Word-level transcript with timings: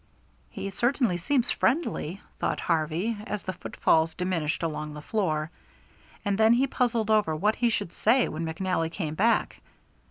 "He 0.49 0.71
certainly 0.71 1.19
seems 1.19 1.51
friendly," 1.51 2.21
thought 2.39 2.59
Harvey, 2.61 3.17
as 3.27 3.43
the 3.43 3.53
footfalls 3.53 4.15
diminished 4.15 4.63
along 4.63 4.95
the 4.95 5.01
floor, 5.03 5.51
and 6.25 6.39
then 6.39 6.53
he 6.53 6.65
puzzled 6.65 7.11
over 7.11 7.35
what 7.35 7.57
he 7.57 7.69
should 7.69 7.93
say 7.93 8.27
when 8.27 8.43
McNally 8.43 8.91
came 8.91 9.13
back. 9.13 9.61